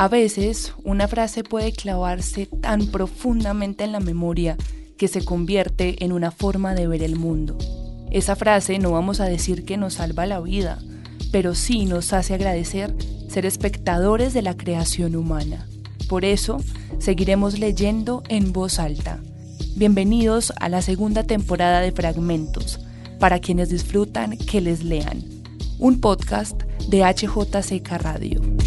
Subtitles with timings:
[0.00, 4.56] A veces una frase puede clavarse tan profundamente en la memoria
[4.96, 7.58] que se convierte en una forma de ver el mundo.
[8.12, 10.78] Esa frase no vamos a decir que nos salva la vida,
[11.32, 12.94] pero sí nos hace agradecer
[13.28, 15.66] ser espectadores de la creación humana.
[16.08, 16.62] Por eso,
[17.00, 19.18] seguiremos leyendo en voz alta.
[19.74, 22.78] Bienvenidos a la segunda temporada de Fragmentos,
[23.18, 25.24] para quienes disfrutan que les lean.
[25.80, 28.57] Un podcast de HJCK Radio.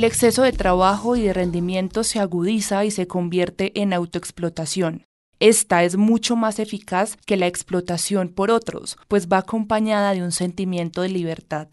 [0.00, 5.04] El exceso de trabajo y de rendimiento se agudiza y se convierte en autoexplotación.
[5.40, 10.32] Esta es mucho más eficaz que la explotación por otros, pues va acompañada de un
[10.32, 11.68] sentimiento de libertad.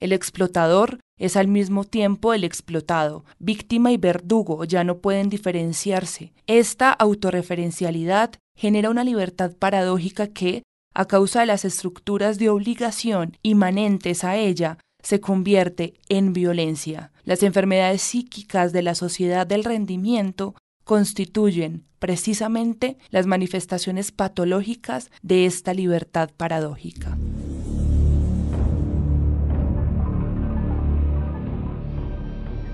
[0.00, 3.24] El explotador es al mismo tiempo el explotado.
[3.38, 6.32] Víctima y verdugo ya no pueden diferenciarse.
[6.48, 14.24] Esta autorreferencialidad genera una libertad paradójica que, a causa de las estructuras de obligación inmanentes
[14.24, 17.12] a ella, se convierte en violencia.
[17.24, 20.54] Las enfermedades psíquicas de la sociedad del rendimiento
[20.84, 27.16] constituyen precisamente las manifestaciones patológicas de esta libertad paradójica.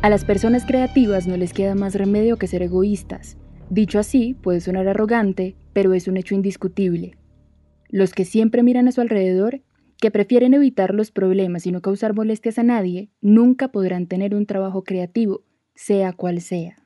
[0.02, 3.38] A las personas creativas no les queda más remedio que ser egoístas.
[3.70, 7.16] Dicho así, puede sonar arrogante, pero es un hecho indiscutible.
[7.88, 9.62] Los que siempre miran a su alrededor
[10.00, 14.46] que prefieren evitar los problemas y no causar molestias a nadie, nunca podrán tener un
[14.46, 15.42] trabajo creativo,
[15.74, 16.76] sea cual sea.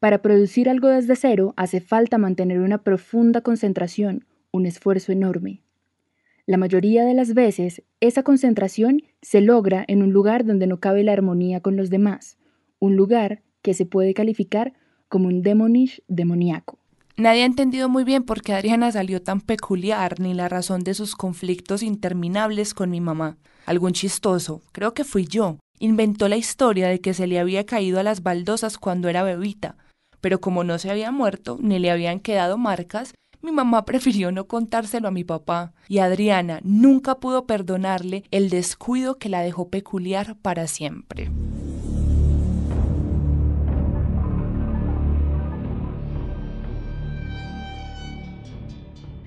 [0.00, 5.62] Para producir algo desde cero hace falta mantener una profunda concentración, un esfuerzo enorme.
[6.46, 11.02] La mayoría de las veces, esa concentración se logra en un lugar donde no cabe
[11.02, 12.38] la armonía con los demás,
[12.78, 14.74] un lugar que se puede calificar
[15.08, 16.78] como un demonish demoníaco.
[17.18, 20.92] Nadie ha entendido muy bien por qué Adriana salió tan peculiar ni la razón de
[20.92, 23.38] sus conflictos interminables con mi mamá.
[23.64, 27.98] Algún chistoso, creo que fui yo, inventó la historia de que se le había caído
[27.98, 29.78] a las baldosas cuando era bebita,
[30.20, 34.46] pero como no se había muerto ni le habían quedado marcas, mi mamá prefirió no
[34.46, 40.36] contárselo a mi papá, y Adriana nunca pudo perdonarle el descuido que la dejó peculiar
[40.36, 41.30] para siempre.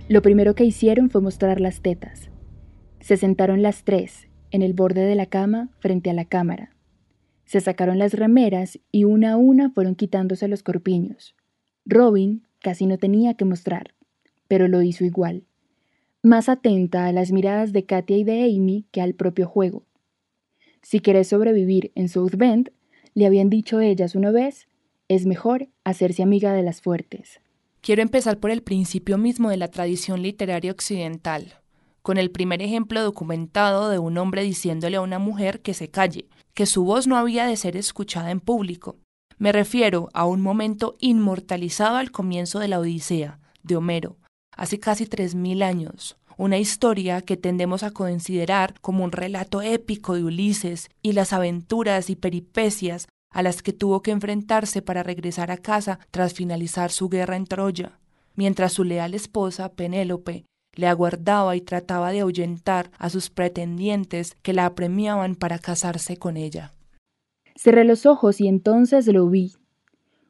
[0.09, 2.31] Lo primero que hicieron fue mostrar las tetas.
[2.99, 6.75] Se sentaron las tres, en el borde de la cama, frente a la cámara.
[7.45, 11.35] Se sacaron las remeras y una a una fueron quitándose los corpiños.
[11.85, 13.93] Robin casi no tenía que mostrar,
[14.47, 15.43] pero lo hizo igual,
[16.23, 19.85] más atenta a las miradas de Katia y de Amy que al propio juego.
[20.81, 22.71] Si querés sobrevivir en South Bend,
[23.13, 24.67] le habían dicho ellas una vez,
[25.07, 27.41] es mejor hacerse amiga de las fuertes.
[27.81, 31.59] Quiero empezar por el principio mismo de la tradición literaria occidental,
[32.01, 36.27] con el primer ejemplo documentado de un hombre diciéndole a una mujer que se calle,
[36.53, 38.97] que su voz no había de ser escuchada en público.
[39.37, 44.17] Me refiero a un momento inmortalizado al comienzo de la Odisea, de Homero,
[44.57, 50.15] hace casi tres mil años, una historia que tendemos a considerar como un relato épico
[50.15, 55.51] de Ulises y las aventuras y peripecias a las que tuvo que enfrentarse para regresar
[55.51, 57.99] a casa tras finalizar su guerra en Troya,
[58.35, 60.45] mientras su leal esposa, Penélope,
[60.75, 66.37] le aguardaba y trataba de ahuyentar a sus pretendientes que la apremiaban para casarse con
[66.37, 66.73] ella.
[67.55, 69.53] Cerré los ojos y entonces lo vi.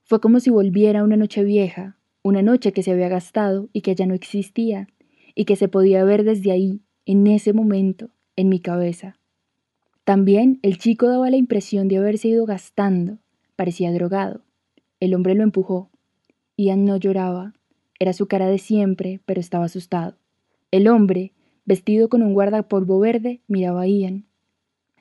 [0.03, 3.93] Fue como si volviera una noche vieja, una noche que se había gastado y que
[3.93, 4.87] ya no existía,
[5.35, 9.18] y que se podía ver desde ahí, en ese momento, en mi cabeza.
[10.09, 13.19] También el chico daba la impresión de haberse ido gastando,
[13.55, 14.41] parecía drogado.
[14.99, 15.91] El hombre lo empujó.
[16.57, 17.53] Ian no lloraba,
[17.99, 20.17] era su cara de siempre, pero estaba asustado.
[20.71, 21.33] El hombre,
[21.63, 24.25] vestido con un guardapolvo verde, miraba a Ian.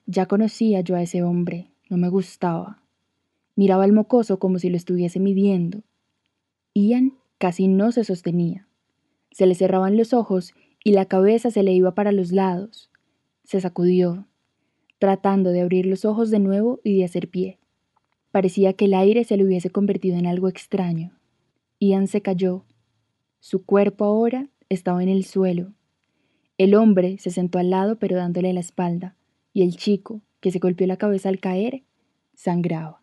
[0.05, 2.83] Ya conocía yo a ese hombre, no me gustaba.
[3.57, 5.85] Miraba al mocoso como si lo estuviese midiendo.
[6.75, 8.69] Ian casi no se sostenía.
[9.31, 10.53] Se le cerraban los ojos
[10.85, 12.91] y la cabeza se le iba para los lados.
[13.45, 14.28] Se sacudió,
[14.99, 17.59] tratando de abrir los ojos de nuevo y de hacer pie.
[18.31, 21.19] Parecía que el aire se le hubiese convertido en algo extraño.
[21.81, 22.65] Ian se cayó.
[23.41, 25.73] Su cuerpo ahora estaba en el suelo.
[26.59, 29.17] El hombre se sentó al lado pero dándole la espalda,
[29.53, 31.85] y el chico, que se golpeó la cabeza al caer,
[32.35, 33.03] sangraba.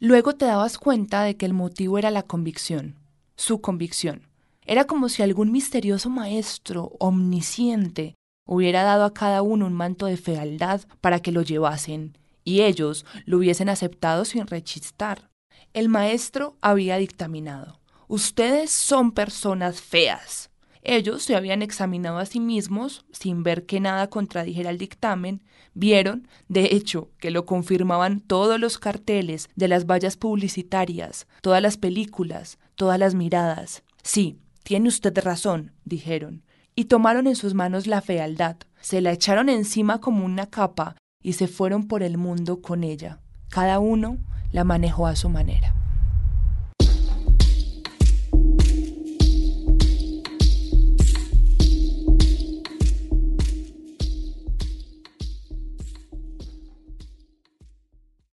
[0.00, 2.96] Luego te dabas cuenta de que el motivo era la convicción,
[3.36, 4.28] su convicción.
[4.66, 10.16] Era como si algún misterioso maestro omnisciente hubiera dado a cada uno un manto de
[10.16, 15.30] fealdad para que lo llevasen, y ellos lo hubiesen aceptado sin rechistar.
[15.72, 20.50] El maestro había dictaminado Ustedes son personas feas.
[20.82, 25.42] Ellos se habían examinado a sí mismos sin ver que nada contradijera el dictamen,
[25.72, 31.78] vieron, de hecho, que lo confirmaban todos los carteles de las vallas publicitarias, todas las
[31.78, 33.82] películas, todas las miradas.
[34.02, 36.44] Sí, tiene usted razón, dijeron,
[36.74, 41.34] y tomaron en sus manos la fealdad, se la echaron encima como una capa y
[41.34, 43.20] se fueron por el mundo con ella.
[43.48, 44.18] Cada uno
[44.52, 45.74] la manejó a su manera.